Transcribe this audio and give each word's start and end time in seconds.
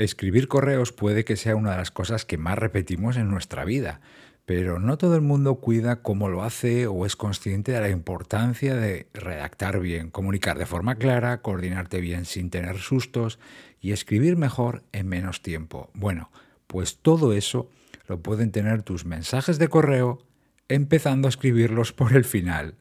Escribir 0.00 0.48
correos 0.48 0.92
puede 0.92 1.26
que 1.26 1.36
sea 1.36 1.56
una 1.56 1.72
de 1.72 1.76
las 1.76 1.90
cosas 1.90 2.24
que 2.24 2.38
más 2.38 2.58
repetimos 2.58 3.18
en 3.18 3.28
nuestra 3.28 3.66
vida, 3.66 4.00
pero 4.46 4.78
no 4.78 4.96
todo 4.96 5.14
el 5.14 5.20
mundo 5.20 5.56
cuida 5.56 6.00
cómo 6.00 6.30
lo 6.30 6.42
hace 6.42 6.86
o 6.86 7.04
es 7.04 7.16
consciente 7.16 7.72
de 7.72 7.82
la 7.82 7.90
importancia 7.90 8.76
de 8.76 9.08
redactar 9.12 9.78
bien, 9.78 10.08
comunicar 10.08 10.56
de 10.56 10.64
forma 10.64 10.94
clara, 10.94 11.42
coordinarte 11.42 12.00
bien 12.00 12.24
sin 12.24 12.48
tener 12.48 12.78
sustos 12.78 13.38
y 13.78 13.92
escribir 13.92 14.38
mejor 14.38 14.84
en 14.92 15.06
menos 15.06 15.42
tiempo. 15.42 15.90
Bueno, 15.92 16.30
pues 16.66 16.96
todo 16.96 17.34
eso 17.34 17.68
lo 18.08 18.22
pueden 18.22 18.52
tener 18.52 18.82
tus 18.82 19.04
mensajes 19.04 19.58
de 19.58 19.68
correo 19.68 20.22
empezando 20.68 21.28
a 21.28 21.30
escribirlos 21.30 21.92
por 21.92 22.16
el 22.16 22.24
final. 22.24 22.76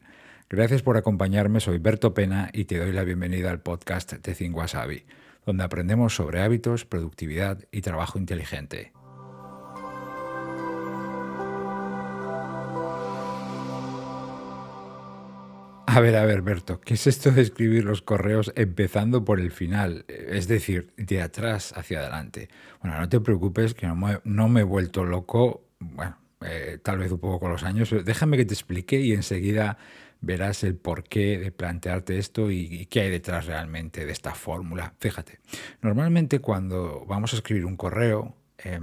Gracias 0.50 0.84
por 0.84 0.96
acompañarme, 0.96 1.60
soy 1.60 1.80
Berto 1.80 2.14
Pena 2.14 2.50
y 2.54 2.64
te 2.64 2.78
doy 2.78 2.94
la 2.94 3.04
bienvenida 3.04 3.52
al 3.52 3.60
podcast 3.60 4.14
de 4.14 4.50
Wasabi 4.52 5.04
donde 5.46 5.64
aprendemos 5.64 6.16
sobre 6.16 6.42
hábitos, 6.42 6.86
productividad 6.86 7.60
y 7.72 7.82
trabajo 7.82 8.18
inteligente. 8.20 8.94
A 15.92 16.02
ver, 16.02 16.16
a 16.18 16.26
ver, 16.26 16.44
Berto, 16.44 16.80
¿qué 16.80 16.94
es 16.94 17.08
esto 17.08 17.32
de 17.32 17.42
escribir 17.42 17.84
los 17.84 18.04
correos 18.04 18.54
empezando 18.56 19.26
por 19.26 19.40
el 19.40 19.50
final? 19.50 20.06
Es 20.08 20.48
decir, 20.48 20.94
de 20.98 21.20
atrás 21.20 21.74
hacia 21.76 21.98
adelante. 22.00 22.48
Bueno, 22.80 23.00
no 23.00 23.10
te 23.10 23.20
preocupes, 23.20 23.74
que 23.74 23.88
no 23.88 23.96
me, 24.50 24.60
he 24.60 24.64
vuelto 24.64 25.04
loco, 25.04 25.64
bueno, 25.80 26.16
eh, 26.42 26.78
tal 26.84 27.00
vez 27.00 27.12
un 27.12 27.18
poco 27.18 27.40
con 27.40 27.52
los 27.52 27.64
años. 27.64 27.90
Déjame 28.06 28.38
que 28.38 28.46
te 28.46 28.54
explique 28.54 29.02
y 29.02 29.14
enseguida 29.14 29.80
verás 30.22 30.64
el 30.64 30.76
porqué 30.76 31.38
de 31.38 31.52
plantearte 31.52 32.18
esto 32.18 32.52
y, 32.52 32.86
qué 32.88 33.02
hay 33.02 33.10
detrás 33.10 33.46
realmente 33.46 34.06
de 34.06 34.12
esta 34.12 34.34
fórmula. 34.34 34.94
Fíjate, 35.00 35.40
normalmente 35.82 36.40
cuando 36.40 37.06
vamos 37.08 37.34
a 37.34 37.38
escribir 37.38 37.66
un 37.66 37.78
correo, 37.78 38.36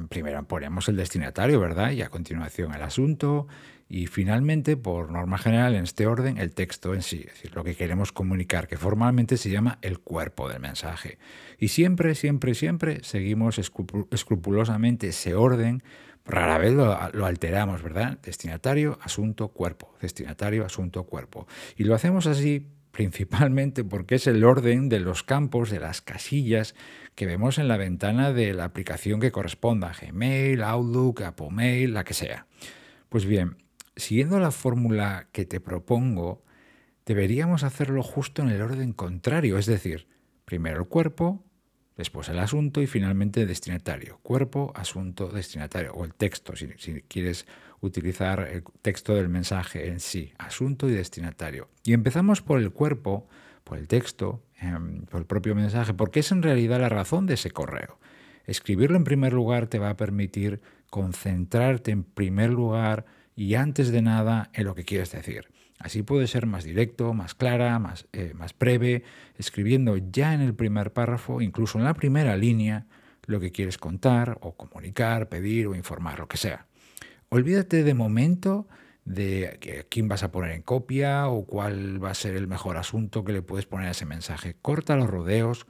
primero 0.09 0.43
ponemos 0.45 0.89
el 0.89 0.97
destinatario, 0.97 1.61
¿verdad? 1.61 1.91
Y 1.91 2.03
a 2.03 2.09
continuación 2.09 2.75
el 2.75 2.83
asunto 2.83 3.47
y 3.89 4.09
finalmente, 4.09 4.77
por 4.77 5.13
norma 5.13 5.39
general, 5.39 5.77
en 5.77 5.85
este 5.85 6.09
orden, 6.09 6.39
el 6.39 6.53
texto 6.53 6.93
en 6.93 7.03
sí, 7.03 7.25
es 7.27 7.35
decir, 7.35 7.55
lo 7.55 7.63
que 7.63 7.77
queremos 7.77 8.11
comunicar, 8.11 8.67
que 8.67 8.77
formalmente 8.77 9.37
se 9.37 9.49
llama 9.49 9.79
el 9.81 10.01
cuerpo 10.01 10.49
del 10.49 10.59
mensaje. 10.59 11.19
Y 11.59 11.69
siempre, 11.69 12.17
siempre, 12.17 12.55
siempre 12.55 13.05
seguimos 13.05 13.59
escrupulosamente 13.59 15.09
ese 15.09 15.35
orden 15.37 15.85
Rara 16.27 16.59
vez 16.59 16.73
lo, 16.73 17.25
alteramos, 17.25 17.83
¿verdad? 17.83 18.19
Destinatario, 18.23 18.99
asunto, 19.03 19.49
cuerpo. 19.49 19.95
Destinatario, 20.01 20.65
asunto, 20.65 21.05
cuerpo. 21.05 21.47
Y 21.77 21.85
lo 21.85 21.95
hacemos 21.95 22.27
así 22.27 22.67
principalmente 22.91 23.85
porque 23.85 24.15
es 24.15 24.27
el 24.27 24.43
orden 24.43 24.89
de 24.89 25.01
los 25.01 25.23
campos, 25.23 25.71
de 25.71 25.79
las 25.79 26.01
casillas 26.01 26.75
que 27.15 27.27
vemos 27.27 27.59
en 27.59 27.69
la 27.69 27.77
ventana 27.77 28.33
de 28.33 28.55
la 28.55 28.65
aplicación 28.65 29.21
que 29.21 29.31
corresponda, 29.31 29.93
Gmail, 29.93 30.63
Outlook, 30.63 31.23
Apple 31.23 31.51
Mail, 31.51 31.95
la 31.95 32.05
que 32.05 32.15
sea. 32.15 32.47
Pues 33.09 33.27
bien, 33.27 33.59
siguiendo 33.97 34.41
la 34.41 34.51
fórmula 34.51 35.29
que 35.31 35.45
te 35.45 35.61
propongo, 35.61 36.43
deberíamos 37.05 37.63
hacerlo 37.63 38.03
justo 38.03 38.43
en 38.43 38.49
el 38.49 38.63
orden 38.63 38.93
contrario, 38.93 39.59
es 39.59 39.67
decir, 39.67 40.09
primero 40.45 40.81
el 40.81 40.89
cuerpo, 40.89 41.45
después 41.97 42.29
el 42.29 42.39
asunto 42.39 42.83
y 42.83 42.87
finalmente 42.87 43.47
destinatario. 43.47 44.19
Cuerpo, 44.23 44.73
asunto, 44.75 45.29
destinatario. 45.29 45.93
O 45.95 46.05
el 46.05 46.15
texto, 46.15 46.55
si, 46.57 46.69
quieres 47.09 47.47
utilizar 47.81 48.41
el 48.41 48.63
texto 48.83 49.15
del 49.15 49.29
mensaje 49.29 49.89
en 49.89 50.01
sí. 50.01 50.33
Asunto 50.39 50.89
y 50.89 50.93
destinatario. 50.93 51.69
Y 51.85 51.93
empezamos 51.93 52.43
por 52.43 52.61
el 52.61 52.71
cuerpo, 52.71 53.27
por 53.65 53.79
el 53.79 53.89
texto, 53.89 54.43
em, 54.61 55.07
por 55.07 55.21
el 55.21 55.27
propio 55.27 55.55
mensaje, 55.55 55.95
porque 55.95 56.21
es 56.21 56.31
en 56.33 56.43
realidad 56.43 56.81
la 56.81 56.89
razón 56.89 57.27
de 57.27 57.35
ese 57.35 57.51
correo. 57.51 57.99
Escribirlo 58.45 58.97
en 58.97 59.05
primer 59.05 59.33
lugar 59.33 59.67
te 59.67 59.79
va 59.79 59.91
a 59.91 59.97
permitir 59.97 60.61
concentrarte 60.91 61.91
en 61.91 62.05
primer 62.05 62.51
lugar 62.51 63.05
y 63.35 63.55
antes 63.55 63.91
de 63.91 64.03
nada 64.03 64.51
en 64.55 64.65
lo 64.65 64.75
que 64.75 64.85
quieres 64.85 65.11
decir. 65.11 65.49
Así 65.79 66.03
puede 66.03 66.27
ser 66.27 66.47
más 66.47 66.65
directo, 66.65 67.13
más 67.13 67.35
clara, 67.35 67.79
más, 67.79 68.07
eh, 68.13 68.33
más 68.35 68.57
breve, 68.59 69.05
escribiendo 69.37 69.97
ya 69.97 70.33
en 70.33 70.41
el 70.41 70.55
primer 70.55 70.93
párrafo, 70.93 71.41
incluso 71.41 71.79
en 71.79 71.85
la 71.85 71.95
primera 71.95 72.37
línea, 72.37 72.87
lo 73.27 73.41
que 73.41 73.53
quieres 73.53 73.77
contar 73.77 74.39
o 74.41 74.57
comunicar, 74.57 75.29
pedir 75.29 75.67
o 75.67 75.75
informar, 75.75 76.19
lo 76.19 76.29
que 76.29 76.37
sea. 76.37 76.67
Olvídate 77.29 77.83
de 77.83 77.95
momento 77.95 78.69
de 79.05 79.87
quién 79.89 80.09
vas 80.09 80.23
a 80.23 80.33
poner 80.33 80.53
en 80.53 80.63
copia 80.63 81.29
o 81.29 81.45
cuál 81.45 82.03
va 82.03 82.11
a 82.11 82.15
ser 82.15 82.37
el 82.37 82.47
mejor 82.47 82.77
asunto 82.77 83.25
que 83.25 83.33
le 83.33 83.43
puedes 83.43 83.67
poner 83.67 83.89
a 83.89 83.93
ese 83.93 84.07
mensaje. 84.07 84.57
Corta 84.63 84.97
los 84.97 85.11
rodeos, 85.11 85.67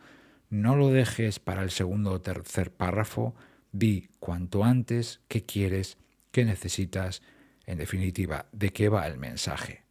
no 0.51 0.77
lo 0.77 0.91
dejes 0.91 1.39
para 1.39 1.63
el 1.63 1.71
segundo 1.71 2.13
o 2.13 2.21
tercer 2.21 2.71
párrafo, 2.71 3.35
di 3.73 4.09
cuanto 4.21 4.65
antes 4.65 5.21
qué 5.29 5.43
quieres, 5.43 5.99
qué 6.31 6.45
necesitas, 6.45 7.23
en 7.67 7.79
definitiva, 7.79 8.47
de 8.53 8.71
qué 8.71 8.89
va 8.89 9.07
el 9.07 9.19
mensaje. 9.19 9.86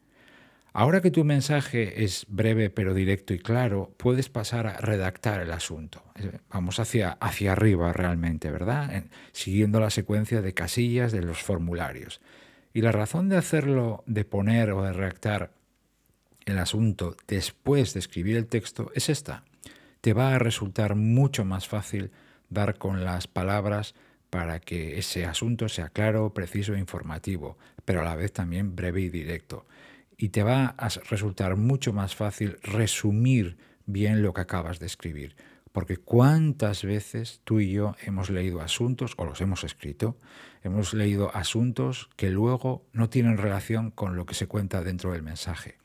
Ahora 0.77 0.99
que 0.99 1.09
tu 1.09 1.23
mensaje 1.23 2.03
es 2.03 2.25
breve 2.27 2.69
pero 2.69 2.93
directo 2.93 3.33
y 3.33 3.39
claro, 3.39 3.93
puedes 3.95 4.27
pasar 4.27 4.67
a 4.67 4.75
redactar 4.75 5.39
el 5.39 5.53
asunto. 5.53 6.03
Vamos 6.49 6.81
hacia, 6.81 7.11
hacia 7.11 7.53
arriba 7.53 7.93
realmente, 7.93 8.51
¿verdad? 8.51 9.05
siguiendo 9.31 9.79
la 9.79 9.89
secuencia 9.89 10.41
de 10.41 10.53
casillas 10.53 11.13
de 11.13 11.21
los 11.21 11.41
formularios. 11.41 12.19
Y 12.73 12.81
la 12.81 12.91
razón 12.91 13.29
de 13.29 13.37
hacerlo, 13.37 14.03
de 14.05 14.25
poner 14.25 14.71
o 14.71 14.83
de 14.83 14.91
redactar 14.91 15.53
el 16.45 16.57
asunto 16.57 17.15
después 17.25 17.93
de 17.93 18.01
escribir 18.01 18.35
el 18.35 18.47
texto 18.47 18.91
es 18.93 19.07
esta. 19.07 19.45
Te 20.01 20.11
va 20.11 20.35
a 20.35 20.39
resultar 20.39 20.95
mucho 20.95 21.45
más 21.45 21.69
fácil 21.69 22.11
dar 22.49 22.77
con 22.77 23.05
las 23.05 23.27
palabras 23.27 23.95
para 24.29 24.59
que 24.59 24.99
ese 24.99 25.25
asunto 25.25 25.69
sea 25.69 25.87
claro, 25.87 26.33
preciso 26.33 26.73
e 26.73 26.79
informativo, 26.79 27.57
pero 27.85 28.01
a 28.01 28.03
la 28.03 28.17
vez 28.17 28.33
también 28.33 28.75
breve 28.75 28.99
y 28.99 29.09
directo 29.09 29.65
y 30.17 30.29
te 30.29 30.43
va 30.43 30.75
a 30.77 30.89
resultar 31.09 31.55
mucho 31.55 31.93
más 31.93 32.15
fácil 32.15 32.57
resumir 32.63 33.57
bien 33.85 34.21
lo 34.21 34.33
que 34.33 34.41
acabas 34.41 34.79
de 34.79 34.85
escribir. 34.85 35.35
Porque 35.71 35.97
cuántas 35.97 36.83
veces 36.83 37.41
tú 37.43 37.59
y 37.59 37.71
yo 37.71 37.95
hemos 38.03 38.29
leído 38.29 38.61
asuntos, 38.61 39.13
o 39.17 39.25
los 39.25 39.41
hemos 39.41 39.65
escrito, 39.65 40.17
hemos 40.63 40.93
leído 40.93 41.35
asuntos 41.35 42.09
que 42.15 42.29
luego 42.29 42.85
no 42.93 43.09
tienen 43.09 43.37
relación 43.37 43.91
con 43.91 44.15
lo 44.15 44.25
que 44.25 44.35
se 44.35 44.47
cuenta 44.47 44.83
dentro 44.83 45.11
del 45.11 45.21
mensaje. 45.21 45.77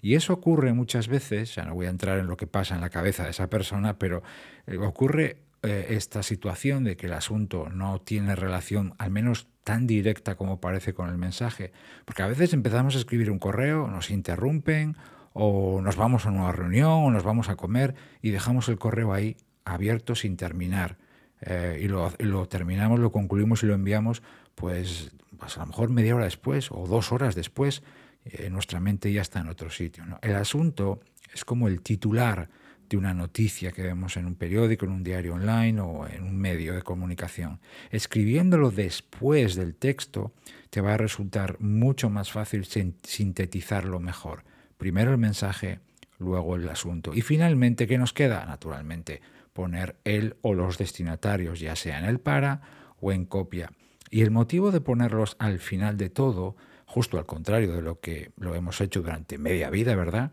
Y 0.00 0.14
eso 0.14 0.34
ocurre 0.34 0.72
muchas 0.74 1.08
veces, 1.08 1.54
ya 1.54 1.64
no 1.64 1.74
voy 1.74 1.86
a 1.86 1.90
entrar 1.90 2.18
en 2.18 2.26
lo 2.26 2.36
que 2.36 2.46
pasa 2.46 2.74
en 2.74 2.80
la 2.80 2.90
cabeza 2.90 3.24
de 3.24 3.30
esa 3.30 3.48
persona, 3.48 3.98
pero 3.98 4.22
eh, 4.66 4.76
ocurre 4.76 5.38
eh, 5.62 5.86
esta 5.90 6.22
situación 6.22 6.84
de 6.84 6.96
que 6.96 7.06
el 7.06 7.12
asunto 7.12 7.68
no 7.68 8.00
tiene 8.00 8.36
relación, 8.36 8.94
al 8.98 9.10
menos 9.10 9.48
tan 9.64 9.86
directa 9.86 10.36
como 10.36 10.60
parece 10.60 10.94
con 10.94 11.08
el 11.10 11.18
mensaje, 11.18 11.72
porque 12.04 12.22
a 12.22 12.26
veces 12.26 12.52
empezamos 12.52 12.94
a 12.94 12.98
escribir 12.98 13.30
un 13.30 13.38
correo, 13.38 13.88
nos 13.88 14.10
interrumpen, 14.10 14.96
o 15.32 15.80
nos 15.82 15.96
vamos 15.96 16.26
a 16.26 16.30
una 16.30 16.52
reunión, 16.52 17.04
o 17.04 17.10
nos 17.10 17.22
vamos 17.22 17.48
a 17.48 17.56
comer 17.56 17.94
y 18.22 18.30
dejamos 18.30 18.68
el 18.68 18.78
correo 18.78 19.12
ahí 19.12 19.36
abierto 19.64 20.14
sin 20.14 20.36
terminar. 20.36 20.96
Eh, 21.40 21.80
y, 21.82 21.88
lo, 21.88 22.48
terminamos, 22.48 22.98
lo 22.98 23.12
concluimos 23.12 23.62
y 23.62 23.66
lo 23.66 23.74
enviamos, 23.74 24.22
pues, 24.54 25.12
pues, 25.38 25.56
a 25.56 25.60
lo 25.60 25.66
mejor 25.66 25.90
media 25.90 26.16
hora 26.16 26.24
después 26.24 26.70
o 26.72 26.86
dos 26.86 27.12
horas 27.12 27.34
después, 27.34 27.82
eh, 28.24 28.50
nuestra 28.50 28.80
mente 28.80 29.12
ya 29.12 29.22
está 29.22 29.40
en 29.40 29.48
otro 29.48 29.70
sitio. 29.70 30.04
El 30.22 30.34
asunto 30.34 31.00
es 31.32 31.44
como 31.44 31.68
el 31.68 31.82
titular 31.82 32.48
de 32.88 32.96
una 32.96 33.14
noticia 33.14 33.72
que 33.72 33.82
vemos 33.82 34.16
en 34.16 34.26
un 34.26 34.34
periódico, 34.34 34.86
en 34.86 34.92
un 34.92 35.04
diario 35.04 35.34
online 35.34 35.80
o 35.80 36.06
en 36.06 36.22
un 36.22 36.36
medio 36.36 36.74
de 36.74 36.82
comunicación. 36.82 37.60
Escribiéndolo 37.90 38.70
después 38.70 39.54
del 39.54 39.74
texto 39.74 40.32
te 40.70 40.80
va 40.80 40.94
a 40.94 40.98
resultar 40.98 41.60
mucho 41.60 42.10
más 42.10 42.30
fácil 42.30 42.64
sintetizarlo 42.64 44.00
mejor. 44.00 44.44
Primero 44.76 45.10
el 45.10 45.18
mensaje, 45.18 45.80
luego 46.18 46.56
el 46.56 46.68
asunto. 46.68 47.14
Y 47.14 47.22
finalmente, 47.22 47.86
¿qué 47.86 47.98
nos 47.98 48.12
queda? 48.12 48.44
Naturalmente, 48.46 49.20
poner 49.52 49.96
el 50.04 50.36
o 50.42 50.54
los 50.54 50.78
destinatarios, 50.78 51.60
ya 51.60 51.74
sea 51.76 51.98
en 51.98 52.04
el 52.04 52.20
para 52.20 52.60
o 53.00 53.12
en 53.12 53.24
copia. 53.24 53.72
Y 54.10 54.22
el 54.22 54.30
motivo 54.30 54.70
de 54.70 54.80
ponerlos 54.80 55.36
al 55.38 55.58
final 55.58 55.96
de 55.96 56.10
todo, 56.10 56.56
justo 56.86 57.18
al 57.18 57.26
contrario 57.26 57.72
de 57.72 57.82
lo 57.82 58.00
que 58.00 58.30
lo 58.38 58.54
hemos 58.54 58.80
hecho 58.80 59.02
durante 59.02 59.36
media 59.36 59.68
vida, 59.70 59.94
¿verdad? 59.94 60.32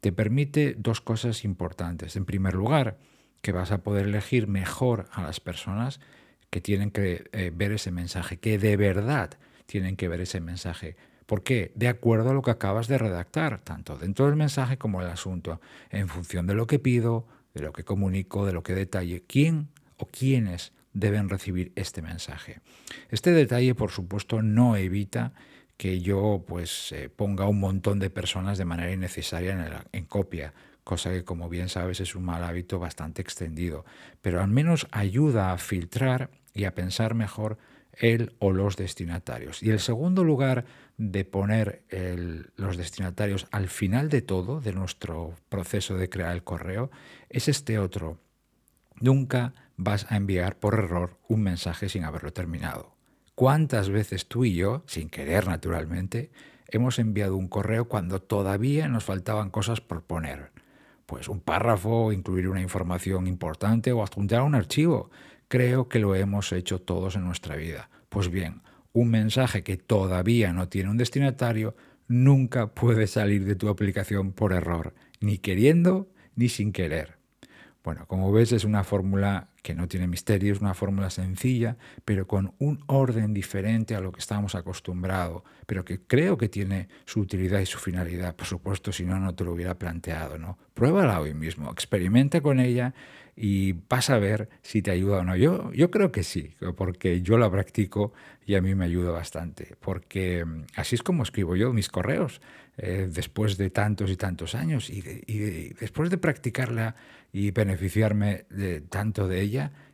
Te 0.00 0.12
permite 0.12 0.74
dos 0.78 1.00
cosas 1.00 1.44
importantes. 1.44 2.16
En 2.16 2.24
primer 2.24 2.54
lugar, 2.54 2.98
que 3.42 3.52
vas 3.52 3.70
a 3.70 3.82
poder 3.82 4.06
elegir 4.06 4.46
mejor 4.46 5.06
a 5.12 5.22
las 5.22 5.40
personas 5.40 6.00
que 6.50 6.60
tienen 6.60 6.90
que 6.90 7.24
eh, 7.32 7.52
ver 7.54 7.72
ese 7.72 7.90
mensaje, 7.90 8.38
que 8.38 8.58
de 8.58 8.76
verdad 8.76 9.30
tienen 9.66 9.96
que 9.96 10.08
ver 10.08 10.20
ese 10.20 10.40
mensaje. 10.40 10.96
¿Por 11.26 11.42
qué? 11.42 11.72
De 11.74 11.88
acuerdo 11.88 12.30
a 12.30 12.34
lo 12.34 12.42
que 12.42 12.52
acabas 12.52 12.88
de 12.88 12.98
redactar, 12.98 13.60
tanto 13.60 13.98
dentro 13.98 14.26
del 14.26 14.36
mensaje 14.36 14.78
como 14.78 15.00
el 15.00 15.08
asunto, 15.08 15.60
en 15.90 16.08
función 16.08 16.46
de 16.46 16.54
lo 16.54 16.66
que 16.66 16.78
pido, 16.78 17.26
de 17.54 17.62
lo 17.62 17.72
que 17.72 17.84
comunico, 17.84 18.46
de 18.46 18.52
lo 18.52 18.62
que 18.62 18.74
detalle, 18.74 19.24
quién 19.26 19.68
o 19.96 20.06
quiénes 20.06 20.72
deben 20.92 21.28
recibir 21.28 21.72
este 21.74 22.00
mensaje. 22.00 22.60
Este 23.10 23.32
detalle, 23.32 23.74
por 23.74 23.90
supuesto, 23.90 24.40
no 24.40 24.76
evita 24.76 25.32
que 25.76 26.00
yo 26.00 26.44
pues 26.46 26.92
eh, 26.92 27.08
ponga 27.08 27.46
un 27.48 27.60
montón 27.60 27.98
de 27.98 28.10
personas 28.10 28.58
de 28.58 28.64
manera 28.64 28.92
innecesaria 28.92 29.84
en, 29.92 30.04
copia, 30.06 30.54
cosa 30.84 31.10
que 31.10 31.24
como 31.24 31.48
bien 31.48 31.68
sabes 31.68 32.00
es 32.00 32.14
un 32.14 32.24
mal 32.24 32.44
hábito 32.44 32.78
bastante 32.78 33.22
extendido, 33.22 33.84
pero 34.22 34.40
al 34.40 34.48
menos 34.48 34.86
ayuda 34.90 35.52
a 35.52 35.58
filtrar 35.58 36.30
y 36.54 36.64
a 36.64 36.74
pensar 36.74 37.14
mejor 37.14 37.58
el 37.92 38.34
o 38.38 38.52
los 38.52 38.76
destinatarios. 38.76 39.62
Y 39.62 39.70
el 39.70 39.80
segundo 39.80 40.24
lugar 40.24 40.64
de 40.98 41.24
poner 41.24 41.84
los 42.56 42.76
destinatarios 42.76 43.46
al 43.50 43.68
final 43.68 44.08
de 44.08 44.22
todo, 44.22 44.60
de 44.60 44.72
nuestro 44.72 45.34
proceso 45.48 45.96
de 45.96 46.08
crear 46.08 46.34
el 46.34 46.44
correo, 46.44 46.90
es 47.28 47.48
este 47.48 47.78
otro. 47.78 48.18
Nunca 49.00 49.54
vas 49.76 50.10
a 50.10 50.16
enviar 50.16 50.58
por 50.58 50.74
error 50.74 51.18
un 51.28 51.42
mensaje 51.42 51.88
sin 51.88 52.04
haberlo 52.04 52.32
terminado. 52.32 52.95
¿Cuántas 53.36 53.90
veces 53.90 54.28
tú 54.28 54.46
y 54.46 54.54
yo, 54.54 54.82
sin 54.86 55.10
querer 55.10 55.46
naturalmente, 55.46 56.30
hemos 56.68 56.98
enviado 56.98 57.36
un 57.36 57.48
correo 57.48 57.86
cuando 57.86 58.22
todavía 58.22 58.88
nos 58.88 59.04
faltaban 59.04 59.50
cosas 59.50 59.82
por 59.82 60.04
poner? 60.04 60.52
Pues 61.04 61.28
un 61.28 61.40
párrafo, 61.40 62.12
incluir 62.12 62.48
una 62.48 62.62
información 62.62 63.26
importante 63.26 63.92
o 63.92 64.02
adjuntar 64.02 64.40
un 64.40 64.54
archivo. 64.54 65.10
Creo 65.48 65.86
que 65.86 65.98
lo 65.98 66.14
hemos 66.14 66.50
hecho 66.52 66.80
todos 66.80 67.14
en 67.16 67.26
nuestra 67.26 67.56
vida. 67.56 67.90
Pues 68.08 68.30
bien, 68.30 68.62
un 68.94 69.10
mensaje 69.10 69.62
que 69.62 69.76
todavía 69.76 70.54
no 70.54 70.70
tiene 70.70 70.88
un 70.88 70.96
destinatario 70.96 71.76
nunca 72.08 72.68
puede 72.68 73.06
salir 73.06 73.44
de 73.44 73.54
tu 73.54 73.68
aplicación 73.68 74.32
por 74.32 74.54
error, 74.54 74.94
ni 75.20 75.36
queriendo 75.36 76.08
ni 76.36 76.48
sin 76.48 76.72
querer. 76.72 77.18
Bueno, 77.84 78.06
como 78.06 78.32
ves 78.32 78.52
es 78.52 78.64
una 78.64 78.82
fórmula 78.82 79.50
que 79.66 79.74
no 79.74 79.88
tiene 79.88 80.06
misterio, 80.06 80.52
es 80.52 80.60
una 80.60 80.74
fórmula 80.74 81.10
sencilla, 81.10 81.76
pero 82.04 82.28
con 82.28 82.54
un 82.60 82.84
orden 82.86 83.34
diferente 83.34 83.96
a 83.96 84.00
lo 84.00 84.12
que 84.12 84.20
estamos 84.20 84.54
acostumbrados, 84.54 85.42
pero 85.66 85.84
que 85.84 85.98
creo 85.98 86.38
que 86.38 86.48
tiene 86.48 86.86
su 87.04 87.18
utilidad 87.18 87.58
y 87.58 87.66
su 87.66 87.80
finalidad. 87.80 88.36
Por 88.36 88.46
supuesto, 88.46 88.92
si 88.92 89.04
no, 89.04 89.18
no 89.18 89.34
te 89.34 89.42
lo 89.42 89.50
hubiera 89.50 89.76
planteado, 89.76 90.38
¿no? 90.38 90.56
Pruébala 90.72 91.18
hoy 91.20 91.34
mismo, 91.34 91.72
experimenta 91.72 92.40
con 92.40 92.60
ella 92.60 92.94
y 93.34 93.72
vas 93.88 94.08
a 94.08 94.20
ver 94.20 94.48
si 94.62 94.82
te 94.82 94.92
ayuda 94.92 95.18
o 95.18 95.24
no. 95.24 95.34
Yo, 95.34 95.72
yo 95.72 95.90
creo 95.90 96.12
que 96.12 96.22
sí, 96.22 96.54
porque 96.76 97.22
yo 97.22 97.36
la 97.36 97.50
practico 97.50 98.12
y 98.46 98.54
a 98.54 98.62
mí 98.62 98.76
me 98.76 98.84
ayuda 98.84 99.10
bastante, 99.10 99.74
porque 99.80 100.44
mm, 100.44 100.66
así 100.76 100.94
es 100.94 101.02
como 101.02 101.24
escribo 101.24 101.56
yo 101.56 101.72
mis 101.72 101.88
correos. 101.88 102.40
Eh, 102.78 103.08
después 103.10 103.56
de 103.56 103.70
tantos 103.70 104.10
y 104.10 104.16
tantos 104.16 104.54
años 104.54 104.90
y, 104.90 105.00
después 105.80 106.10
de 106.10 106.18
practicarla 106.18 106.94
y 107.32 107.50
beneficiarme 107.50 108.44
de 108.50 108.82
tanto 108.82 109.28
de 109.28 109.40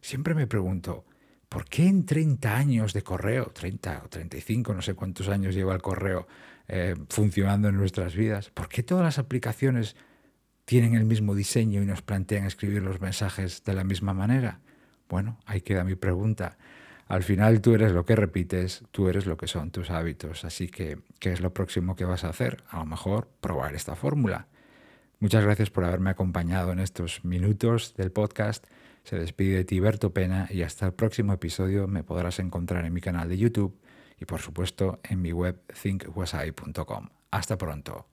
siempre 0.00 0.34
me 0.34 0.46
pregunto, 0.46 1.04
¿por 1.48 1.64
qué 1.66 1.86
en 1.86 2.06
30 2.06 2.56
años 2.56 2.92
de 2.92 3.02
correo, 3.02 3.50
30 3.52 4.02
o 4.04 4.08
35, 4.08 4.74
no 4.74 4.82
sé 4.82 4.94
cuántos 4.94 5.28
años 5.28 5.54
lleva 5.54 5.74
el 5.74 5.82
correo 5.82 6.26
eh, 6.68 6.94
funcionando 7.08 7.68
en 7.68 7.76
nuestras 7.76 8.14
vidas, 8.14 8.50
¿por 8.50 8.68
qué 8.68 8.82
todas 8.82 9.04
las 9.04 9.18
aplicaciones 9.18 9.96
tienen 10.64 10.94
el 10.94 11.04
mismo 11.04 11.34
diseño 11.34 11.82
y 11.82 11.86
nos 11.86 12.02
plantean 12.02 12.46
escribir 12.46 12.82
los 12.82 13.00
mensajes 13.00 13.64
de 13.64 13.74
la 13.74 13.84
misma 13.84 14.14
manera? 14.14 14.60
Bueno, 15.08 15.38
ahí 15.44 15.60
queda 15.60 15.84
mi 15.84 15.94
pregunta. 15.94 16.56
Al 17.08 17.22
final 17.22 17.60
tú 17.60 17.74
eres 17.74 17.92
lo 17.92 18.06
que 18.06 18.16
repites, 18.16 18.84
tú 18.90 19.08
eres 19.08 19.26
lo 19.26 19.36
que 19.36 19.46
son 19.46 19.70
tus 19.70 19.90
hábitos. 19.90 20.46
Así 20.46 20.68
que, 20.68 20.98
¿qué 21.18 21.32
es 21.32 21.42
lo 21.42 21.52
próximo 21.52 21.94
que 21.94 22.06
vas 22.06 22.24
a 22.24 22.30
hacer? 22.30 22.64
A 22.70 22.78
lo 22.78 22.86
mejor 22.86 23.28
probar 23.40 23.74
esta 23.74 23.94
fórmula. 23.94 24.46
Muchas 25.18 25.44
gracias 25.44 25.68
por 25.68 25.84
haberme 25.84 26.10
acompañado 26.10 26.72
en 26.72 26.78
estos 26.78 27.24
minutos 27.24 27.94
del 27.96 28.10
podcast. 28.10 28.66
Se 29.04 29.18
despide 29.18 29.56
de 29.56 29.64
ti 29.64 29.80
Berto 29.80 30.12
Pena 30.12 30.48
y 30.50 30.62
hasta 30.62 30.86
el 30.86 30.92
próximo 30.92 31.32
episodio 31.32 31.88
me 31.88 32.04
podrás 32.04 32.38
encontrar 32.38 32.84
en 32.84 32.92
mi 32.92 33.00
canal 33.00 33.28
de 33.28 33.38
YouTube 33.38 33.80
y 34.18 34.24
por 34.24 34.40
supuesto 34.40 35.00
en 35.02 35.20
mi 35.20 35.32
web 35.32 35.60
thinkwasai.com. 35.82 37.08
Hasta 37.30 37.58
pronto. 37.58 38.11